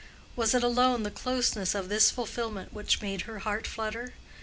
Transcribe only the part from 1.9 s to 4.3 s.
fulfilment which made her heart flutter?